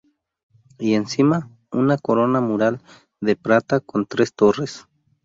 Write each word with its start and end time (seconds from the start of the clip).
Y 0.79 0.95
encima 0.95 1.51
una 1.71 1.95
corona 1.95 2.41
mural 2.41 2.81
de 3.19 3.35
prata, 3.35 3.81
con 3.81 4.07
tres 4.07 4.33
torres. 4.33 4.87